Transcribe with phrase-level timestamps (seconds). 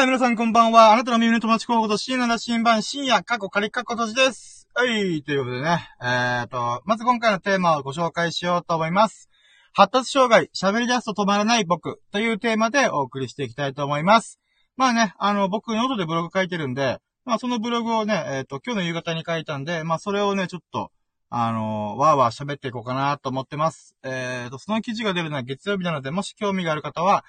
[0.00, 0.94] はい、皆さんこんばんは。
[0.94, 4.66] あなたの耳の友達候補と深夜の新版深夜過去仮過去とじです。
[4.72, 5.90] はい、ということでね。
[6.00, 9.28] えーと、まず今回のテーマをご紹介しようと思います。
[9.74, 14.40] 発達障害、喋り出すと止まらない僕というテーマでお送りしていきたいと思います。
[14.78, 16.96] まあね、あの、僕、ノートでブログ書いてるんで、
[17.26, 20.90] まあそのブログをね、えっ、と、今日の夕方に書いたんで、まあそれをね、ちょっと、
[21.28, 23.96] あのわーわー喋っていこうかなと思ってます。
[24.02, 27.22] えーと、その記事が出るのは月曜日なので、もし興味がある方は、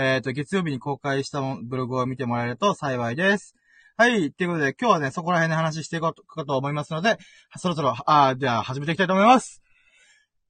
[0.00, 3.56] えっ、と、月曜日に公開したブログを見てもらえると幸いです。
[3.96, 4.30] はい。
[4.30, 7.18] ということで、今日はね、そこら辺で話していこうかと思いますので、
[7.56, 9.60] そろそろ、あ、じゃあ始めていきたいと思います。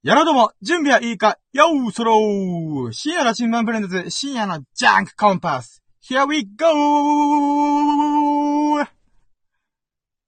[0.03, 1.39] やろうども、準備はいいか？
[1.53, 6.67] よーそろー深夜の新聞ブレンズ、深夜のジャンクコンパス !Here we go!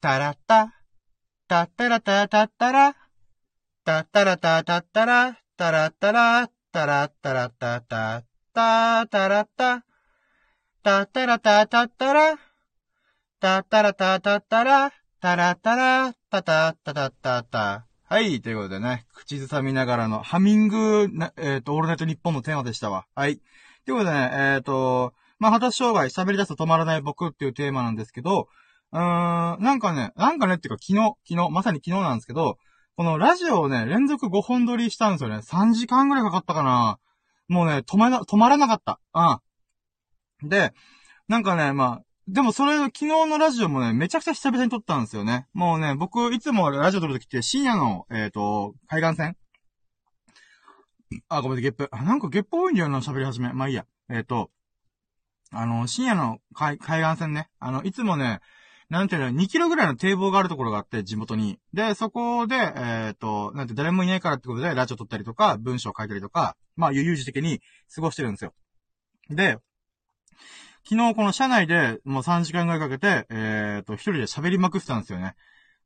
[0.01, 0.73] タラッタ、
[1.47, 2.97] タッタラタタッタラ、
[3.85, 8.23] タッタラタタッタラ、タラッタラ、タラッタラタタ、
[8.53, 9.85] タタラッタ、
[10.83, 12.39] タタラタタタラ、
[13.38, 17.87] タタラタタタラ、タラタラ、タタッタタッタタ。
[18.02, 23.07] はい、ということでね、口ずさみながらのハミング、えっ、と、オールナイトニッポンのテーマでしたわ。
[23.15, 23.37] はい。
[23.37, 28.49] ということでね、えっ、と、まあ、発達障害、喋り出すと止まらない僕っていうテーマなんですけど、
[28.91, 28.99] うー
[29.59, 32.59] ん、なんかね、なんかねっていうか昨日、昨日、まさに昨日なんですけど、
[32.96, 35.37] このラジオをね、連続5本撮りしたんですよね。
[35.37, 36.99] 3時間ぐらいかかったかな。
[37.51, 39.01] もうね、止まら、止まらなかった。
[40.43, 40.48] うん。
[40.48, 40.73] で、
[41.26, 45.48] なんかね、まあ、でもそれ、昨日のラジオもね、めちゃくちゃ久々に撮ったんですよね。
[45.52, 49.37] もうね、僕、いつもラジオ撮るときって深夜の、えっ、と、海岸線
[51.28, 51.88] あ、ごめん、ゲップ。
[51.90, 53.52] あ、なんかゲップ多いんだよな、喋り始め。
[53.52, 53.84] まあいいや。
[54.09, 54.52] えっ、と、
[55.51, 57.48] あの、深夜の海海岸線ね。
[57.59, 58.38] あの、いつもね、
[58.91, 61.60] なんていうの、2キロぐらいの堤防があるところがあって、地元に。
[61.73, 67.61] で、そこで、えっ、と、なんて誰もいないからってことで、ラジオ撮ったりとか、文章書いたりとか、まあ、悠々自適に
[67.94, 68.53] 過ごしてるんですよ。
[69.31, 69.59] で、
[70.83, 75.37] 昨日この車内でもう3時間ぐらいかけて、えっ、と、一人で喋りまくってたんですよね。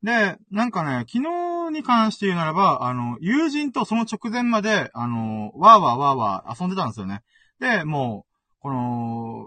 [0.02, 7.22] で、なんかね、昨日に関して言うならば、あの、友人とその直前まで、あの、わーわーわーわー遊んでたんですよね。
[7.58, 9.46] で、もう、この、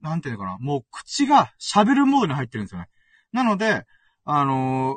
[0.00, 2.88] なんていうのかな、もう口が喋るモードに入ってるんですよね。
[3.32, 3.84] なので、
[4.24, 4.96] あの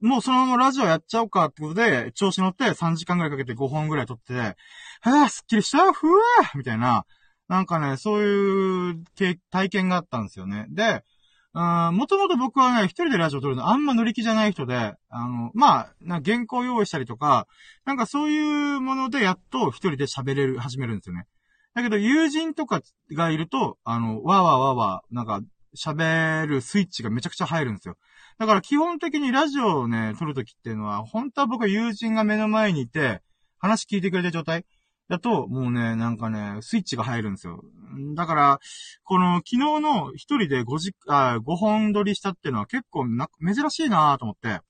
[0.00, 7.04] もうそのままラジオやっちゃおうかってことで、調子乗って3時間ぐらいかけて5本ぐらい撮って、はぁ、すっきりしたふわーみたいな、
[7.48, 9.04] なんかね、そういう
[9.50, 10.66] 体験があったんですよね。
[10.70, 11.04] で、
[11.54, 17.46] もともと僕はね、一人でラジオ撮るのあんま乗り気じゃない人で、あの、まあ、な原稿用意したりとか、
[17.84, 21.26] なんかそういうものでやっと一人で喋れる、始めるんですよね。
[21.74, 25.40] だけど、友人とかがいると、あの、わーわーわーわー、なんか、
[25.74, 27.96] 喋るスイッチがめちゃくちゃ入るんですよ。
[28.38, 33.22] だから基本的にラジオをね、撮るときっていうのは、本当は僕は友人が目の前にいて、
[33.58, 34.66] 話聞いてくれた状態
[35.08, 37.62] だと、もうね、なんかね、スイッチが入るんですよ。
[38.14, 38.60] だから、
[39.04, 44.60] この昨日の一人で5時、あ、5本撮りしたっていうのは結構な、珍しいなと思って。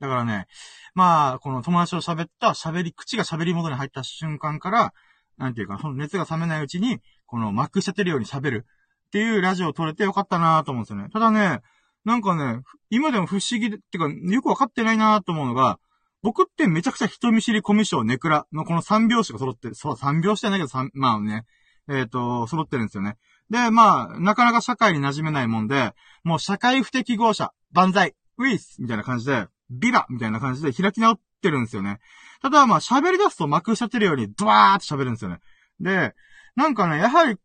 [0.00, 0.46] だからね、
[0.94, 4.94] まあ、この友達と喋った喋り、口が喋りモードに入った瞬間から、
[5.40, 8.66] なんていうか、その熱が冷めないうちに、このマックしちゃってるように喋る
[9.08, 11.08] っていうラジオを撮れてよかったなと思うんですよね。
[11.10, 11.60] ただね、
[12.04, 15.78] なんかね、今でも不思議で、ってか、よくわかってないなと思うのが、
[16.22, 19.74] 僕ってめちゃくちゃ人見知りコミュ障ネクラのこの3拍子が揃ってる。
[19.74, 21.46] そう、3拍子じゃないけど、三まあね、
[21.88, 23.16] えっ、と、揃ってるんですよね。
[23.48, 32.00] で、まあ、なかなか社会に馴染めないもんで、もう社会不適合者、万歳、ウィスみたいな感じで、ビバみたいな感じで開き直ってるんですよね。
[32.42, 35.40] ただまあ、喋り出すとまくしちゃってるように、ドワーって喋るんですよね。
[35.80, 36.14] で、
[36.56, 37.36] なんかね、やはり、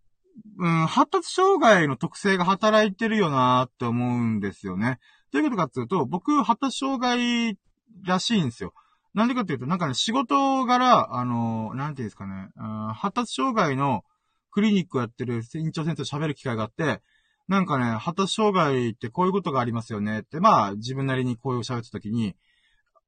[0.58, 5.00] うん、発達障害の特性が働いてるよなーって思うんですよね。
[5.32, 7.58] どういうことかっていうと、僕、発達障害
[8.06, 8.74] らしいんですよ。
[9.14, 12.50] なんでかっていうと、なんかね、仕事柄、あのー、なんていうんですかね、
[12.94, 14.04] 発達障害の
[14.52, 17.02] クリニックをやってる院長先生と喋る機会があって、
[17.48, 22.36] なんかね、発達障害ってこういうことがありますよねって、まあ、自分なりにこういう喋った時に、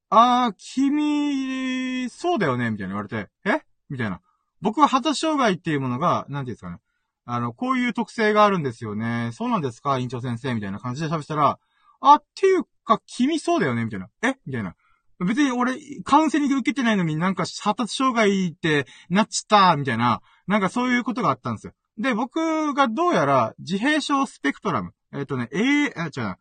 [0.09, 3.61] あー、君、そうだよねみたいな言われて、え？
[3.89, 4.21] みたいな。
[4.61, 6.77] 僕は発達障害っていうものが、なんていうんですかね。
[7.25, 9.31] あの、こういう特性があるんですよね。
[9.33, 11.59] そうなんですか院長先生みたいな感じで喋ったら、
[11.99, 14.09] あ、っていうか、君そうだよねみたいな。
[14.23, 14.37] え？
[14.45, 14.75] みたいな。
[15.19, 21.73] 別に俺、カウンセリング受けてないのになんか発達障害ってなっちゃったみたいな、なんかそういうことがあったんですよ。
[21.97, 26.37] で、僕がどうやら自閉症スペクトラム、えっ、ー、とね、A、あ、違う、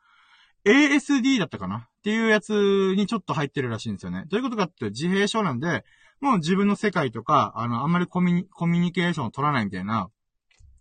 [0.67, 4.27] ASD だったかなっていうやつにちょっと入ってるらしいんですよね。
[4.29, 5.85] どういうことかって自閉症なんで、
[6.21, 10.09] もう自分の世界とか、あの、あんまりコミュニコミュニケーションを取らないみたいな、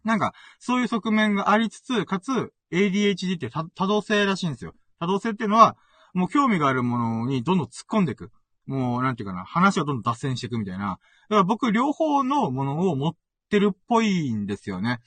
[0.04, 4.76] なんか、そういう側面がありつつ、かつ、ADHD って多動性らしいんですよ。
[5.00, 5.76] 多動性っていうのは、
[6.14, 8.30] もう興味があるものにどんどん突っ込んでいく。
[8.68, 11.00] もう、なんていうかな、話がどんどん脱線していくみたいな。
[11.30, 13.16] だから僕、両方のものを持っ
[13.50, 15.00] てるっぽいんですよね。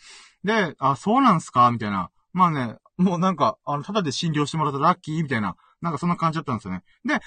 [0.43, 1.71] で、あ、そうなんすか？
[1.71, 2.11] みたいな。
[2.33, 5.23] まあね、もうなんか、あの、ただで診療してもらったらラッキー？
[5.23, 6.83] みたいな、なんかそんな感じだったんですよね。
[7.05, 7.21] で、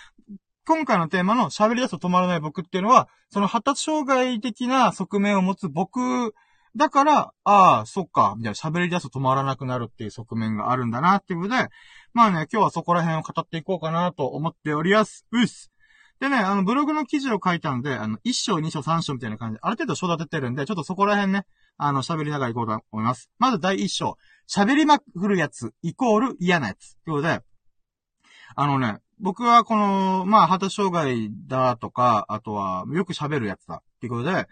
[0.66, 6.34] 今回のテーマの喋り出すと止まらない僕っていうのは、その発達障害的な側面を持つ僕
[6.76, 11.68] だから、ああ、そっか、みたいな喋り出すと止まらなくなるっていう側面があるんだなっていうことで、
[12.14, 15.26] まあね、今日はそこら辺を語っていこうかなと思っております。
[15.32, 15.72] うっす。
[16.22, 21.46] でね、あの、ブログの記事を書いたんで、あの、1章、2章、3章みたいな感じで、ある程度章立ててるんで、ちょっとそこら辺ね、
[21.78, 23.30] あの、喋りながらいこうと思います。
[23.40, 24.18] まず第1章。
[24.48, 26.96] 喋りまくるやつ、イコール嫌なやつ。
[27.06, 27.42] ということで、
[28.56, 33.76] あのね、僕はこの、まあ、発達障害だとか、あとは、よく喋るやつだ。
[33.76, 34.48] っていうことで、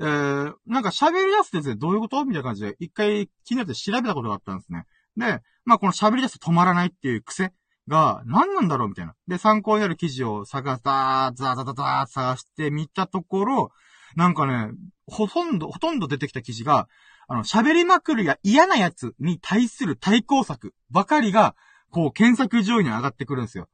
[0.00, 2.24] えー、なんか喋り出すってどういうこと？
[2.24, 4.86] みたいな感じで、一回気になって調べたことがあったんですね。
[5.16, 7.52] で、まあこの喋り出すと止まらないっていう癖
[7.86, 8.88] が何なんだろう？
[8.88, 9.14] みたいな。
[9.28, 13.70] で、参考になる記事を探す、ザーザーザーザーザー探してみたところ、
[14.16, 14.72] なんかね、
[15.06, 16.88] ほとんど、ほとんど出てきた記事が、
[17.28, 21.54] あの、喋りまくるや嫌なやつに対する対抗策ばかりが、
[21.90, 23.68] こう、検索上位に上がってくるんですよ。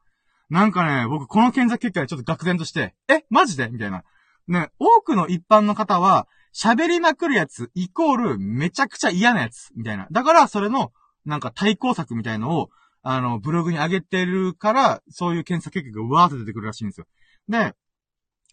[0.50, 3.68] なんかね、僕この検索結果でちょっと愕然として、えマジで？
[3.68, 4.04] みたいな。
[4.46, 10.06] ね、多くの一般の方は、喋りまくるやつ、イコール、めちゃくちゃ嫌なやつ、みたいな。
[10.12, 10.92] だから、それの、
[11.24, 12.70] なんか対抗策みたいのを、
[13.02, 17.06] あの、ブログに上げてるから、そういう検査結果がわーって出てくるらしいんですよ。
[17.48, 17.74] で、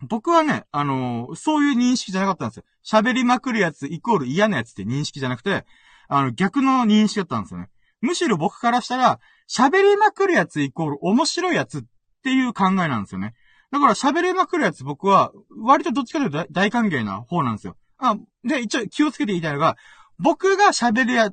[0.08, 2.64] 僕はね、あのー、そういう認識じゃなかったんですよ。
[2.84, 5.66] 喋りまくるやつイコール嫌なやつって認識じゃなくて、
[6.08, 7.70] あの、逆の認識だったんですよね。
[8.02, 9.20] むしろ僕からしたら、
[9.50, 11.84] 喋りまくるやつイコール面白いやつっ
[12.24, 13.34] ていう考えなんですよね。
[13.72, 15.32] だから喋りまくるやつ僕は、
[15.64, 17.78] 割とどっちかというと大歓迎な方なんですよ。
[17.98, 19.78] あ、で、一応気をつけて言いたいのが、
[20.20, 21.32] 僕が喋るや、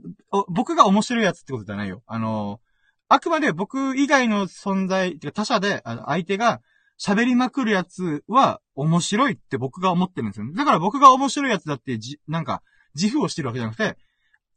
[0.48, 2.02] 僕が面白いやつってことじゃないよ。
[2.06, 2.60] あの
[3.08, 6.60] あくまで僕以外の存在、他者で、相手が
[7.00, 10.52] 喋りまくるやつは面白いって僕が思ってるんですよね。
[10.54, 12.62] だから僕が面白いやつだってじ、なんか、
[12.94, 13.96] 自負をしてるわけじゃなくて、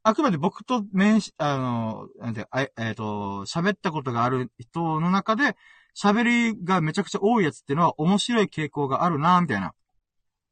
[0.03, 5.55] あくまで僕と面し、あの、なんて、えっ、ー、と、喋ったことがある人の中で、
[5.95, 9.73] 喋りがめちゃくちゃ多いやつっていうのは面白い傾向があるなみたいな。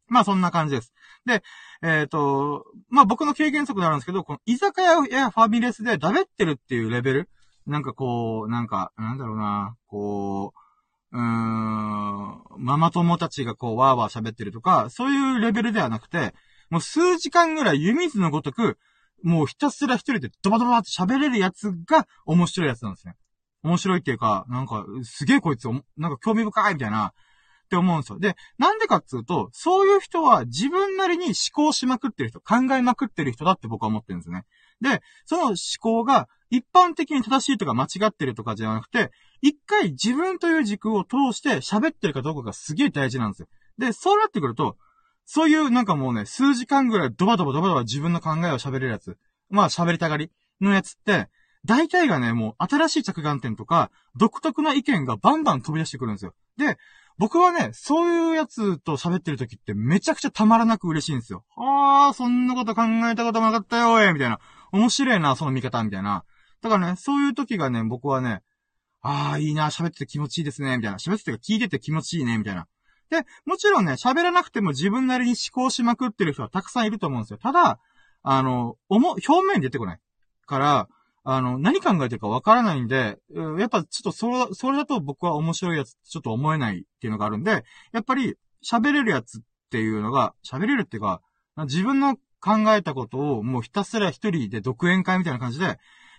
[0.08, 0.92] まあそんな感じです。
[1.26, 1.44] で、
[1.82, 7.30] えっ、ー、と、まあ僕の経験則であるんですけど、この居酒屋やファミレスでダベってるっていうレベル
[7.70, 10.54] なんかこう、なんか、なんだろうな、こ
[11.12, 16.34] う、うーん、ママ友たちがこう、わーわー喋ってるとか、そういうレベルではなくて、
[16.70, 18.78] もう数時間ぐらい湯水のごとく、
[19.24, 23.16] もうひたすら一人でドバドバって喋れるやつが面白いやつなんですね。
[23.64, 25.68] 面白いっていうか、なんか、すげえこいつ、
[25.98, 27.12] なんか興味深いみたいな、っ
[27.70, 28.20] て思うんですよ。
[28.20, 34.46] で、なんでかっつうと、そういう人は自分なりに思考しまくってる人、考えまくってる人だって僕は思ってるんですね。
[34.82, 39.12] で、その思考が一般的に正しいとか間違ってるとかじゃなくて、
[39.42, 43.48] 一回自分という軸を通して喋ってるかどうかがすげえ大事なんですよ。
[43.78, 44.76] で、そうなってくると、
[45.32, 49.16] そういうなんかもうね、数時間ぐらいドバドバドバドバ自分の考えを喋れるやつ、
[49.52, 51.28] まあ喋りたがりのやつって、
[51.64, 56.34] 大体がね、もう新しい着眼点とか、独特な意見がバンバン飛び出してくるんですよ。
[56.58, 56.80] で、
[57.20, 61.46] 僕はね、そういうやつと喋ってる時ってめちゃくちゃたまらなく嬉しいんですよ。
[61.58, 64.40] あー、そんなこと考えたこともなかったよ、えみたいな。
[64.72, 66.24] 面白いな、その見方、みたいな。
[66.64, 68.42] だからね、そういう時がね、僕はね、
[69.04, 70.98] あー、いいな、喋ってて気持ちいいですね、みたいな。
[70.98, 72.66] 喋ってて聞いてて気持ちいいね、みたいな。
[73.10, 77.40] で、もちろんね、喋らなくても自分なりに思考しまくってる人はたくさんいると思うんですよ。
[77.42, 77.80] ただ、
[78.22, 80.00] あの、おも、表面に出てこない。
[80.46, 80.90] から、
[81.24, 83.20] あの、何考えてるかわからないんで、
[83.58, 88.36] やっぱちょっとそれ、それだと僕は面白いやつちょっと思えないっていうのがあるんで、やっぱり
[88.68, 91.22] 喋れるやつっていうのが、喋れるっていうか、
[91.58, 95.78] 自分の考えたことをもうひたすら一人で独演会みたいな感じで、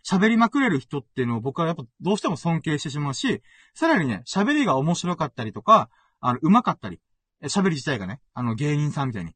[0.08, 3.42] 喋りまくれる人っていうのを僕はやっぱどうしても尊敬してしまうし、
[3.74, 7.00] さらにね、喋りが面白かったりとか、あの、上手かったり、
[7.44, 9.32] 喋り自体がね、あの芸人さんみたいに。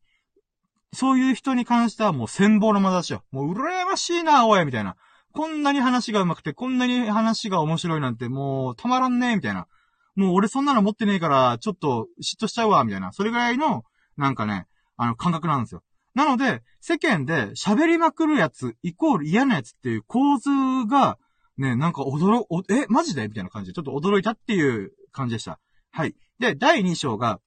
[0.92, 3.24] そういう人に関してはもう戦望のまだしよ。
[3.32, 4.96] もう羨ましいな、おい、みたいな。
[5.32, 9.66] こんなに話が上手くて、こんなに話が面白いなんて、もう、たまらんねえ、みたいな。
[10.14, 13.12] もう俺そんなの持ってねえから、ちょっと嫉妬しちゃうわ、みたいな。
[13.12, 13.82] それぐらいの、
[14.16, 15.82] なんかね、あの、感覚なんですよ。
[16.14, 20.50] なので、世間で喋りまくるやつ、イコール嫌なやつっていう構図
[20.88, 21.18] が、
[21.58, 23.26] ね、なんか驚、え、マジで？
[23.26, 25.58] みたいな感じで、ちょっと驚いたっていう感じでした。
[25.96, 26.16] はい。
[26.40, 27.38] で、第2章が、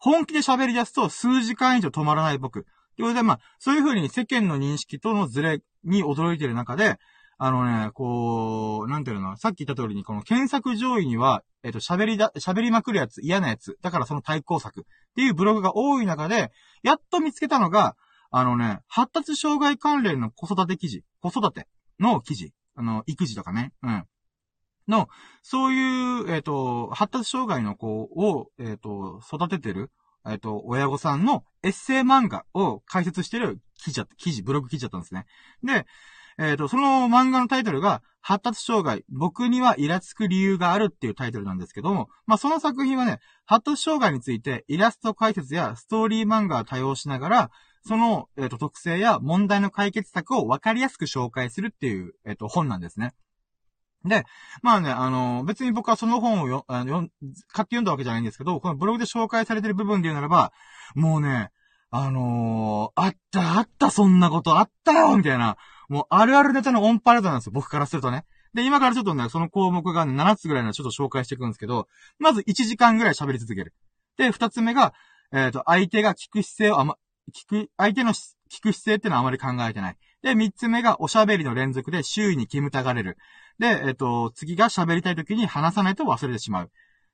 [0.00, 2.64] 本気で喋り出すと数時間以上止まらない僕。
[2.96, 6.96] ということで、まあ、そういうふうに世間の認識とのズレに驚いている中で、
[7.36, 17.96] あのね、こう、なんていうのさっき言った通りに、この検索上位には、えっ、と、喋りだ、喋りまくるやつ、嫌なやつ、だからその対抗策っていうブログが多い中で、やっと見つけたのが、
[18.30, 21.68] あのね、発達障害関連の子育て記事、子育て
[22.00, 24.04] の記事、あの、育児とかね、うん。
[24.88, 25.08] の、
[25.42, 29.90] そういう、えっ、ー、と、発達障害の子を、えっ、ー、と、育ててる
[30.24, 35.26] えっ、と、親御さんのエッセイ漫画を解説してる記事、記事、ブログ記事だったんですね。
[35.64, 35.86] で、
[36.38, 47.50] えっ、と、その漫画のタイトルが、発達障害、僕にはイラつく理由があるっていうタイトルなんですけども、まあ、その作品はね、発達障害についてイラスト解説やストーリー漫画を多用しながら、
[47.84, 53.12] その、えっ、と、特性や問題の解決策を分かりやすく紹介するっていう、えっ、と、本なんですね。
[54.04, 54.24] で、
[54.62, 57.08] まあね、あの、別に僕はその本をよ、あの、
[57.48, 60.52] 買って読んだわけじゃないんですけど、このブログで紹介されてる部分で言うならば、
[60.94, 61.50] もうね、
[61.90, 65.56] あのー、あった、あった、そんなこと、あったよみたいな、
[65.88, 68.24] もうあるあるネタのオンパレードなんですよ、僕からするとね。
[68.54, 71.86] で、今からちょっとね、その項目が、ね、7つぐらいのちょっと紹介していくんですけど、
[72.18, 73.74] まず1時間ぐらい喋り続ける。
[74.16, 74.94] で、2つ目が、
[75.32, 76.96] えっ、ー、と、相手が聞く姿勢をあま、
[77.34, 79.96] 聞く、相手の聞く姿勢ってのはあまり考えてない。
[80.22, 83.18] で、3つ目がおしゃべりの連続で周囲に煙たがれる。
[83.58, 86.70] で、えっ、と、次が喋りたい時に話さないと忘れてしまう。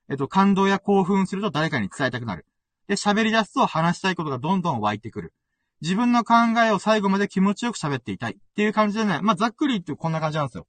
[0.09, 2.45] えっ、と、感動や興奮すると誰かに伝えたくなる。
[2.87, 5.33] で、喋り出すと話したいことがどんどん湧いてくる。
[5.81, 6.35] 自分の考
[6.65, 10.67] えを最後まで気持ちよく喋っていたいっていう感じでね、まあ、ざっくり言ってこんな感じなんですよ。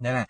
[0.00, 0.26] でね、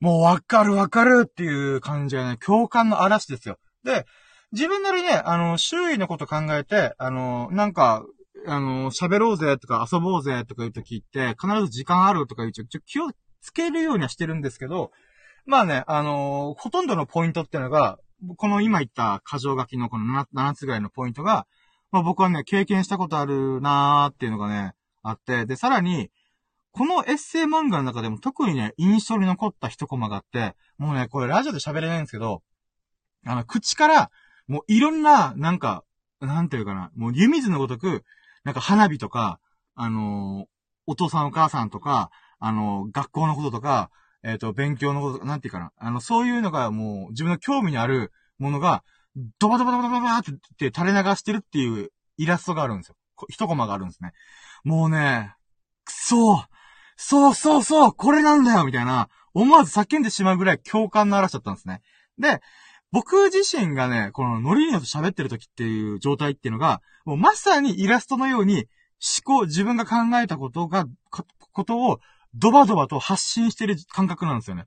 [0.00, 3.58] もうわかるわかるっていう感じがね、共感の嵐ですよ。
[3.84, 4.06] で、
[4.52, 8.04] 自分なりね、あの、周囲のこと考えて、あの、なんか、
[8.46, 14.90] あの、喋ろうぜとか遊ぼうぜとかいうときって、必ず時間あるとか言うと、ちょ、気をつけるようにはしてるんですけど、
[15.46, 17.98] まあね、あのほとんどのポイントっていうのが、
[18.36, 21.46] この今言った箇条書きのこの 7, 7つぐらいのポイントが、
[21.90, 26.10] まあ僕はね、経験したことあるなーっていうのがね、あって、で、さらに、
[26.72, 32.42] このエッセイ漫画の中でも特にね、印象に残った一コマがあって、もうね、これラジオで喋れないんですけど、
[33.26, 34.10] あの、口から、
[34.46, 35.84] もういろんな、なんか、
[36.20, 38.04] なんていうかな、もう湯水のごとく、
[38.44, 39.38] なんか花火とか、
[39.74, 40.46] あのー、
[40.86, 43.90] お父さんお母さんとか、あのー、学校のこととか、
[44.22, 48.82] えっ、ー、と、勉強のことと、なんていうかな、あの、そういうのがもう自分の興味のあるものが、
[49.38, 52.96] ドバドバドバドバーって垂れ流してるっていうイラストがあるんですよ。
[53.28, 54.12] 一コマがあるんですね。
[54.64, 55.34] もうね、
[55.84, 56.44] くそー
[56.96, 61.80] そうそうそう、これなんだよみたいな、思わず叫んでしまうぐらい共感の嵐だったんですね。
[62.18, 62.40] で、
[62.92, 68.66] 僕自身がね、このノリーノと喋ってる時っていう状態っていうのが、もうまさにイラストのように
[69.24, 70.86] 思考、自分が考えたことが、
[71.52, 72.00] ことを
[72.34, 74.64] ドバドバと発信してる感覚なんですよね。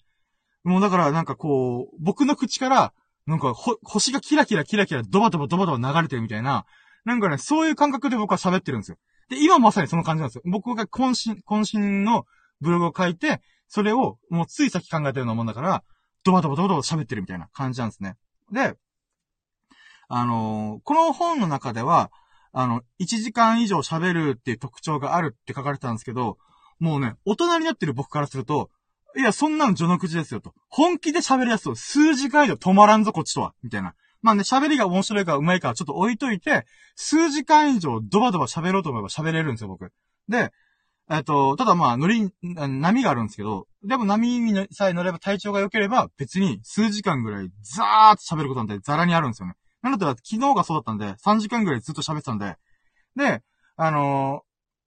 [0.64, 2.94] もうだからなんかこう、僕の口から、
[3.26, 6.66] なんか星がキラキラキラキラドバドバドバドバ流れてるみたいな、
[7.06, 8.98] なんかね、そういう感覚で僕は喋ってるんですよ。
[9.30, 10.42] で、今まさにその感じなんですよ。
[10.46, 12.26] 僕が渾身、渾身の
[12.62, 15.84] ブログを書いて、それをもうつい先考えてるようなもんだから、
[16.24, 18.16] ドバドバドバドバ喋ってるみたいな感じなんですね。
[18.52, 18.76] で、
[20.08, 22.12] あのー、この本の中では、
[22.52, 26.38] あの、1時間以上喋るっていう特徴があるって書かれてたんですけど、
[26.80, 28.70] もうね、大人になってる僕からすると、
[29.16, 30.54] いや、そんなの序の口ですよと。
[30.70, 33.54] 本気で喋りやすと、数時間以上止まらんぞ、こっちとは。
[33.64, 33.96] みたいな。
[34.22, 36.66] まあね、喋りが面白いか上手いかちょっと置いといて、
[36.96, 39.92] 数時間以上ドバドバ喋ろうと思えば喋れるんですよ、僕。
[40.30, 40.52] で、
[41.10, 49.56] えっと、ただまあ、乗り、波があるんですけど、でも波にさえ乗れば体調が良ければ、別に数時間ぐらいザーッと喋ることなんてザラにあるんですよね。
[49.82, 52.56] なんだったら昨日がそうだったんで、3時間ぐらいずっと喋ってたんで、
[53.18, 53.44] で、
[53.76, 54.44] あの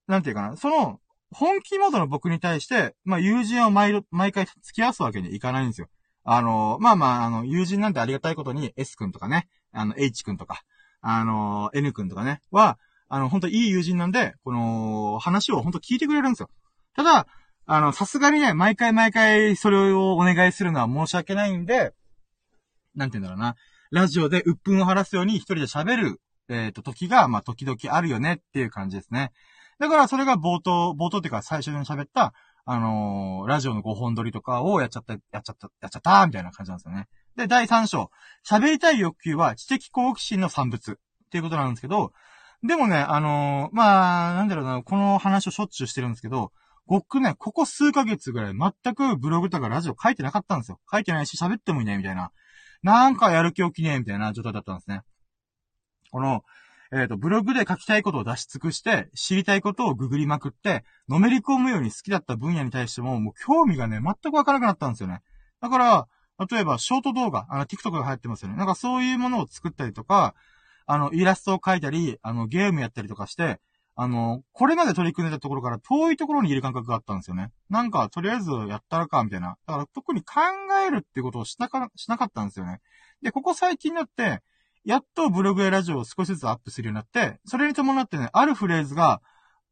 [0.09, 1.01] ー、なんていうかな、その、
[1.33, 5.89] 本気モードの僕に対して、まあ友人を毎毎回付き合わすわけにいかないんですよ。
[6.25, 10.63] あの、まあまあ、あの、友人なんてありがたいことに S 君とかね、あの、H 君とか、
[11.01, 12.79] あの、N 君とかね、は、
[13.09, 16.51] あの、本当いい友人なんで、この、話を本当聞いてくれるんですよ。
[16.95, 17.27] ただ、
[17.67, 21.93] あの、さすがにね、毎回毎回それをお願いするのは申し訳ないんで、
[22.95, 23.57] なんて言うんだろうな。
[23.91, 29.33] ラジオで鬱憤を晴らすように一人で喋る、えっ、ー、と、時が、まあ、時々あるよねっていう感じですね。
[29.79, 32.33] だから、それが冒頭、冒頭っていうか最初に喋った、
[32.65, 37.07] あのー、ラジオの5本撮りとかをやっちゃった、やっちゃった、やっちゃった、みたいな感じなんですよね。
[37.37, 38.11] で、第3章。
[38.49, 40.99] 喋りたい欲求は知的好奇心の産物。
[41.27, 42.13] っていうことなんですけど、
[42.63, 46.53] でもね、あのー、まあ、なんだろうな、この話をしょっちゅうしてるんですけど、
[46.87, 50.81] 僕ね、ここ数ヶ月ぐらい全くブログとかラジオ書いてなかったんですよ。
[50.91, 52.31] 書いてないし喋ってもいないみたいな。
[52.83, 55.03] なんかやる気起きねえみたいな状態だったんですね。
[56.13, 56.43] この、
[56.93, 65.23] えっ、ー、と、ブログで書きたいことを出し尽くして、知りたいことをググりまくって、のめり込むように好きだった分野に対しても、もう興味がね、全くわからなくなったんですよね。
[65.61, 66.07] だから、
[66.49, 68.57] 例えば、ショート動画、あの、TikTok が流行ってますよね。
[68.57, 70.35] なんかそういうものを作ったりとか、
[70.87, 73.61] あの、イラストを描いたり、あの、ゲームやったりとかして、
[73.99, 77.51] あの、これまで取り組んでたところから遠いところにいる感覚があったんですよね。
[77.71, 79.57] なんか、とりあえずやったらか、みたいな。
[79.67, 80.41] だから特に考
[80.87, 82.81] えるってことをしなか、しなかったんですよね。
[83.23, 84.43] で、ここ最近になって、
[84.85, 89.23] やっとブログやラジオを少しずつアップするようになって、それに伴ってね、あるフレーズが、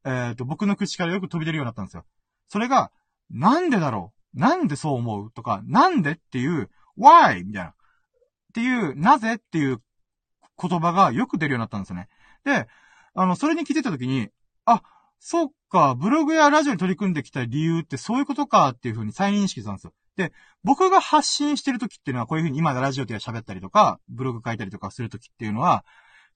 [0.04, 2.04] えっ、ー、と、僕の口からよく飛び出るようになったんですよ。
[2.48, 2.90] それが、
[3.30, 4.38] なんでだろう？
[4.40, 5.30] なんでそう思う？
[5.32, 7.44] とか、なんでっていう、why?
[7.44, 7.68] みたいな。
[7.70, 7.74] っ
[8.54, 9.34] ていう、なぜ？
[9.34, 9.80] っていう
[10.60, 12.08] 言葉がよく出るようになったんですよね。
[12.44, 12.66] で、
[13.14, 14.28] あの、それに気づいた時に、
[14.64, 14.82] あ、
[15.18, 19.92] そっか、ブログやラジオに取り組んできた理由ってそういうことかっていう風に再認識したんですよ。
[20.16, 20.32] で、
[20.62, 25.84] 僕が発信してる時っていうのはこういう風に今ラジオで喋ったりとか、ブログ書いたりとかする時っていうのは、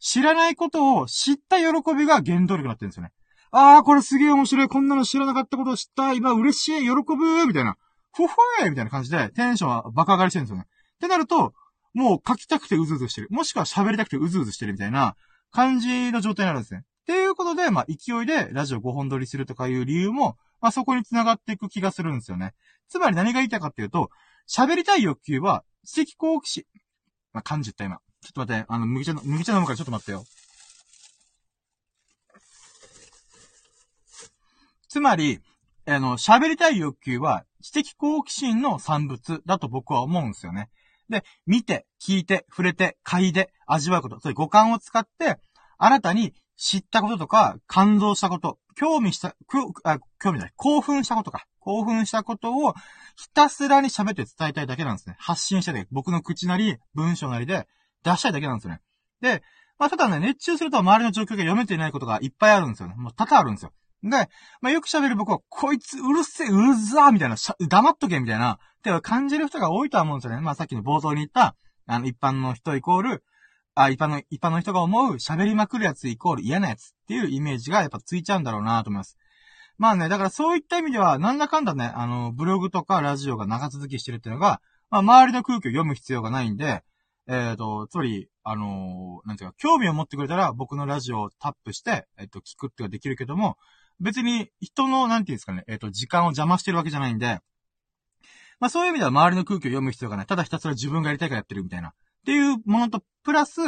[0.01, 3.13] 知らないことを知った喜びが原動力になってるんですよね。
[3.51, 4.69] あー、これすげえ面白い。
[4.69, 6.13] こんなの知らなかったことを知った。
[6.13, 6.81] 今嬉しい。
[6.83, 7.47] 喜ぶ。
[7.47, 7.77] みたいな。
[8.13, 10.67] ふふーみたいな感じで、テンションはバカ上がりしてるんですよね。
[10.97, 11.55] ってなると、
[11.95, 13.29] もう書きたくてうずうずしてる。
[13.31, 15.17] もしくは喋りたくてうずうずしてるみたいな
[15.51, 16.85] 感じの状態になるんですね。
[17.03, 22.55] っていうことで、まあ、勢いでラジオ5本撮りするとかいう理由も、まあ、そこに繋がっていく気がするんですよね。
[22.89, 24.11] つまり何が言いたいかっていうと、
[24.49, 26.65] 喋りたい欲求は、知的好奇心。
[27.33, 28.01] まあ、感じた今。
[28.21, 30.25] ちょっと待って、あの、麦茶の、麦茶飲むからちょっと待ってよ。
[34.89, 35.41] つまり、
[35.87, 40.71] あの、喋りたい欲求は、知的好奇心の産物だと僕は思うんですよね。
[41.09, 45.39] で、見て、聞いて、触れて、嗅いで、味わうこと、そういう五感を使って、
[45.79, 49.73] 新たに知ったこととか、感動したこと、興味した、興
[50.33, 51.47] 味ない、興奮したことか。
[51.61, 52.75] 興奮したことを、
[53.17, 55.17] ひたすらに喋って伝えたいだけなんですね。
[55.19, 55.89] 発信したいだけ。
[55.91, 57.67] 僕の口なり、文章なりで
[58.05, 58.81] 出したいだけなんですよね。
[59.21, 59.43] で、
[59.79, 62.95] まあ、ただね、熱中すると周りの状況が読めていないことがいっぱいあるんですよね。
[62.97, 63.73] もう多々あるんですよ。
[64.03, 64.11] で、
[64.61, 67.37] まあ、よく喋る僕は、こいつうるせえ、うるざーみたいな、
[67.69, 70.41] 黙っとけみたいな、って感じる人が多いとは思うんですよね。
[70.41, 71.57] まあ、さっきの冒頭に言った、
[71.87, 73.25] あの、一般の人イコール、
[73.75, 79.19] あ、一般の、一般の人が思う喋りまくるやつイコール嫌なやつっていうイメージがやっぱついちゃうんだろうなと思います。
[79.79, 86.83] まあね、だからそういった意味では、なんだかんだね、あの、ブログとかラジオが長続きしてるっていうのが、まあ、周りの空気を読む必要がないんで、
[87.29, 93.57] えっ、ー、と、つまり、あのー、なんていうか、興味を持ってくれたら僕のラジオをタップして、えっ、ー、と、聞くってができるけども、
[94.01, 97.41] 別に人の、なんていうんですかね、えっ、と、時間を邪魔してるわけじゃないんで、
[98.61, 100.27] まあそういう意味では周りの空気を読む必要がない。
[100.27, 101.89] ただひたすら自分がやりたいからやってるみたいな。
[101.89, 101.93] っ
[102.25, 103.61] ていうものと、プラス、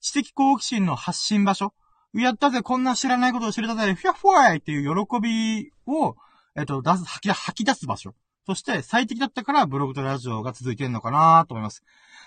[0.00, 1.72] 知的好奇心の発信場所。
[2.14, 6.14] やったぜ、こんな知らないことを知れたぜ、フィアフォーイっていう喜びを、
[6.56, 8.14] えっと、出す、吐き、吐き出す場所。
[8.46, 11.82] として最適だったからブログとラジオが続いてんのかなと思います。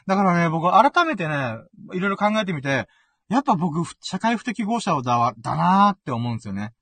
[0.08, 1.58] だからね、僕改めてね、
[1.94, 2.88] いろいろ考えてみて、
[3.30, 6.74] やっぱ僕、社会不適合者だわ、だなーって思うんですよね。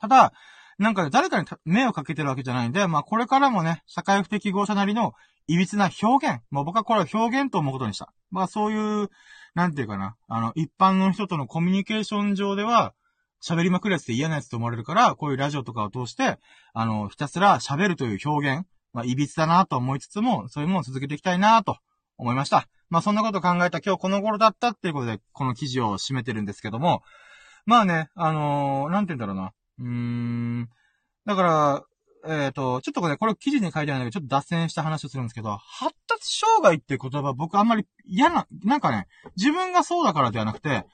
[0.00, 0.32] ただ、
[0.78, 5.14] なんか、誰かに目をかけてるわけじゃないんで、まあこれからもね、社会不適合者なりの
[5.48, 6.40] 歪な表現。
[6.50, 8.12] まあ僕はこれは表現と思うことにした。
[8.30, 9.10] まあそういう、
[9.54, 12.94] なんていうかな、あの、一般の人とのコミュニケーション上では、
[13.42, 16.38] 喋りまくるやつって嫌なやつと思われるから、こういうラジオとかを通して、
[16.72, 21.76] あの、ひたすら喋るという表現、まあ、いびつだなと思いつつも、そういうものを続けていきたいなと
[22.16, 22.66] 思いました。
[22.88, 27.02] まあ、そんなことを考えた今日この頃だったっていうことで、この記事を締めてるんですけども、
[27.66, 29.52] まあね、あのー、なんて言うんだろうな。
[29.78, 30.68] うーん。
[31.24, 31.84] だから、
[32.28, 40.84] えっ、ー、と、ちょっとね、これ記事に書いてあるんだけど、ちょっと脱線した話をするんですけど、発達障害って言葉僕あんまり嫌な、なんかね、自分がそうだからではなくて、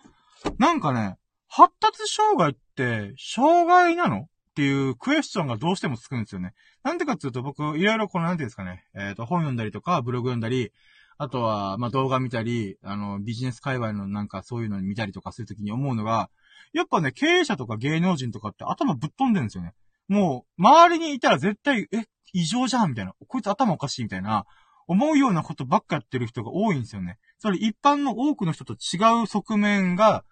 [0.59, 1.17] なんかね、
[1.49, 4.29] 発達障害って、障害なの？
[4.53, 6.53] っていうクエスチョンがどうしてもつくんですよね。
[6.83, 10.73] なんでかっていうと僕、いろいろこの、なんていうんですかね、えっ、ー、と、本読んだりとか、ブログ読んだり、
[11.17, 16.29] あとは、ま、動画見たり、あの、ビジネス界隈のなんかそういうのに見たりとかするときに思うのが、
[16.73, 19.73] やっぱね、経営者とか芸能人とかって頭ぶっ飛んでるんですよね。
[20.09, 23.15] もう、周りにいたら絶対、え、異常じゃんみたいな。
[23.29, 24.45] こいつ頭おかしいみたいな、
[24.87, 27.19] 思うようなことばっかやってる人が多いんですよね。
[27.39, 30.25] つまり一般の多くの人と違う側面が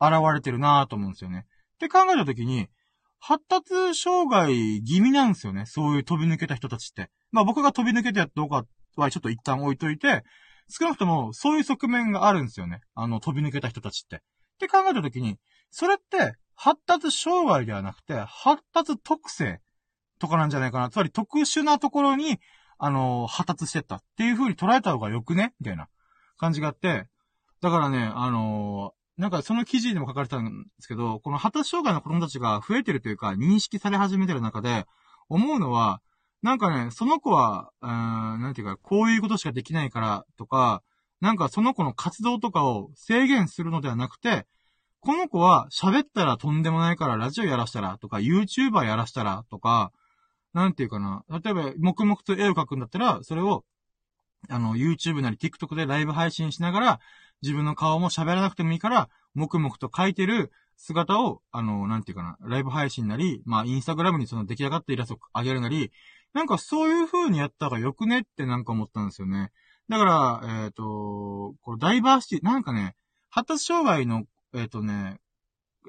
[0.00, 1.46] 現れてるなぁと思うんですよね。
[1.74, 2.68] って考えたときに、
[3.20, 5.64] 発達障害気味なんですよね。
[5.66, 7.10] そういう飛び抜けた人たちって。
[7.30, 8.64] まあ僕が飛び抜けてやどうか
[8.96, 10.24] はちょっと一旦置いといて、
[10.68, 12.80] 少なくともそういう側面があるんですよね。
[12.94, 14.16] あの飛び抜けた人たちって。
[14.16, 14.20] っ
[14.58, 15.38] て考えたときに、
[15.72, 19.60] それって発達障害ではなくて、発達特性
[20.20, 20.90] とかなんじゃないかな。
[20.90, 22.38] つまり特殊なところに、
[22.78, 25.54] あの、発達してったっていう風に捉えた方がよくね？
[25.58, 25.88] みたいな
[26.36, 27.08] 感じがあって、
[27.60, 34.84] だからね、あのなんかその記事にも書かれてたんですけど、この発達障害の子供たちが増えてるというか、認識され始めてる中で、
[35.28, 36.02] 思うのは、
[36.42, 37.88] なんかね、その子は、うー
[38.36, 40.82] ん、なんていうか、こういうことしかできないからとか、
[41.20, 44.46] なんかその子の活動とかを制限するのではなくて、
[45.02, 49.90] この子は喋ったらとんでもないからラジオやらしたらとか YouTuber やらしたらとか、
[50.52, 51.24] なんていうかな。
[51.28, 53.64] 例えば、黙々と絵を描くんだったら、それを、
[54.48, 57.00] あの、YouTube なり TikTok でライブ配信しながら、
[57.42, 65.90] 自分の顔も喋らなくてもいいから、黙々と描いてる姿を、あの、なんていうかな、ライブ配信なり、まあ、インスタグラムにその出来上がったイラストを上げるなり、
[66.32, 69.50] なんかそういう風にやった方がよくねってなんか思ったんですよね。
[69.88, 72.94] だから、えっ、ー、と、このダイバーシティ、なんかね、
[73.30, 75.18] 発達障害の、えっ、ー、とね、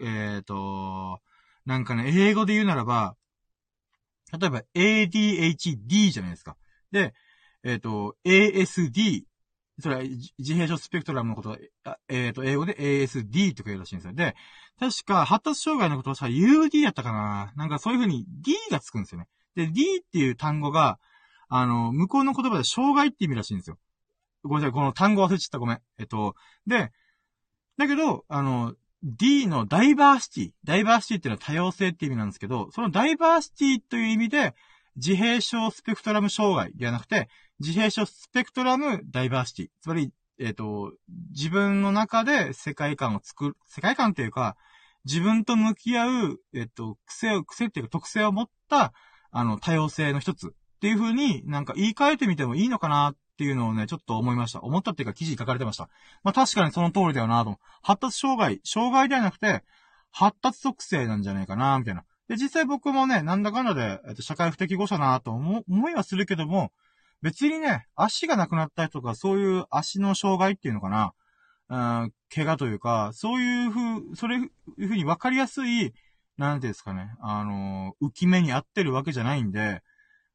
[0.01, 1.21] えっ、ー、と、
[1.65, 3.15] なんかね、英語で言うならば、
[4.37, 6.57] 例えば ADHD じゃないですか。
[6.91, 7.13] で、
[7.63, 9.23] えっ、と、ASD
[9.79, 11.57] それは自閉症スペクトラムのこと、
[12.07, 14.13] えっ、ー、と、英語で ASD とか言うらしいんですよ。
[14.13, 14.35] で、
[14.79, 19.27] 確か発達障害のことはさ、UD やったかななんかそういう風に D がつくんですよね。
[19.55, 20.99] で、D っていう単語が、
[21.49, 23.77] あの、向こうの言葉で障害って意味らしいんですよ。
[24.43, 25.81] ごめんなさい、この単語忘れちゃった、ごめん。
[25.97, 26.35] えっと、
[26.67, 26.91] で、
[27.77, 30.51] だけど、あの、D のダイバーシティ。
[30.63, 34.55] ダイバーシティっていうのは多様性って意味なんですけど、そのダイバーシティという意味で、
[34.95, 37.27] 自閉症スペクトラム障害ではなくて、
[37.59, 39.67] 自閉症スペクトラムダイバーシティ。
[39.81, 40.93] つまり、えっ、ー、と、
[41.31, 44.55] 自分の中で世界観を作る、世界観っていうか、
[45.05, 48.93] 自分と向き合う、えっ、ー、と、癖を、癖っていうか特性を持った、
[49.31, 54.61] あの、多様性の一つっていう風になんか言い換えてみてもいいのかなっっていうのをね、ちょっと思いました。
[54.61, 55.89] 思ったっていうか記事書かれてました。
[56.23, 57.57] まあ確かにその通りだよなと。
[57.81, 59.63] 発達障害、障害ではなくて、
[60.11, 62.03] 発達特性なんじゃないかなみたいな。
[62.27, 66.71] で、実際僕もね、なんだかんだで、えっと、社会不適合者なと思、思いはするけども、
[67.21, 71.13] 別にね、足がなくなったりとか、そういう足の障害っていうのかな、
[71.69, 75.93] うん、怪我というか、そういうふう、それ、いうふうに分かりやすい、
[76.37, 79.81] なんていうんですかね、あの、浮き目に合ってるわけじゃないんで、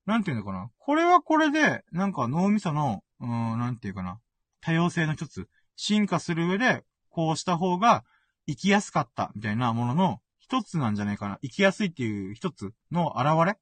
[0.09, 0.71] なんていうのかな？
[0.79, 4.19] これはこれで、なんか脳みその、うん、なんていうかな？
[4.63, 8.05] 多様性の一つ、進化する上で、こうした方が
[8.47, 11.39] 生きやすかった、みたいなものの一つなんじゃないかな。
[11.43, 13.59] 生きやすいっていう一つの現れ？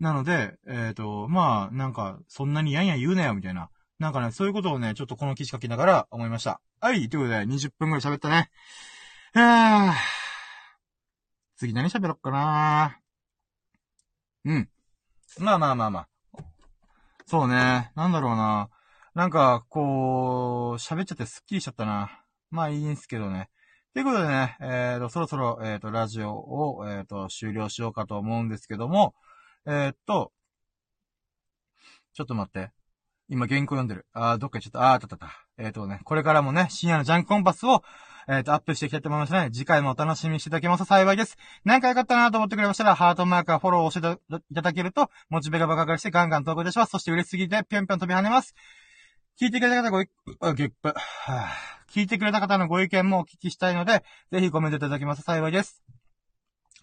[0.00, 3.70] なので、えっ、ー、と、まあ、なんか、そんなにやんやん言うなよ、みたいな。
[3.98, 6.60] なんかね、そういうことをね、ちょっとこの記事書きながら思いました。
[6.80, 8.50] はい、ということで、20分くらい喋ったね。
[9.32, 9.94] はぁ。
[11.56, 12.98] 次何喋ろっかな？
[14.44, 14.68] うん。
[15.38, 16.08] まあまあまあまあ。
[17.26, 17.92] そうね。
[17.94, 18.68] なんだろうな。
[19.14, 22.24] なんか、こう、喋っちゃってスッキリしちゃったな。
[22.50, 23.48] まあいいんすけどね。
[23.92, 29.14] ということでね、えっ、ー、と、そろそろ、えっ、ー、と、ラジオを、えっ、ー、と、終了しようかと思うんですけども、
[29.66, 30.32] えっと、
[32.12, 32.70] ちょっと待って。
[33.28, 34.06] 今原稿読んでる。
[34.12, 35.30] あー、どっか行っちょっと、あー、たたた。
[35.58, 37.82] えっ、とね、これからもね、深夜のジャンコンパスを、
[38.32, 41.36] えっ、と、アップしていきたいと思いますので、次回もお楽しみにしていただけますと幸いです。
[41.64, 46.90] 何か良かったなと思ってくれましたら、ハートマークやフォローを押していただけると、モチベが爆上がりしてガンガン投稿いたします。
[46.90, 48.54] そして嬉しすぎて、ぴょんぴょん飛び跳ねます。
[49.40, 50.94] 聞いてくれた方ご、あ、ゲップ。
[51.92, 55.82] 聞いてくれた方のご意見もお聞きしたいので、ぜひコメントいただけますと幸いです。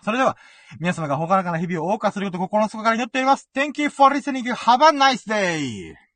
[0.03, 0.35] それでは、
[0.81, 3.49] 皆様がほがらかな日々を謳歌することを心の底から祈っております。
[3.55, 4.43] Thank you for listening.
[4.53, 6.06] Have a nice day!